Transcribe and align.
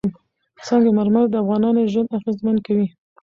سنگ 0.67 0.85
مرمر 0.97 1.25
د 1.29 1.35
افغانانو 1.43 1.89
ژوند 1.91 2.15
اغېزمن 2.17 2.55
کوي. 2.65 2.87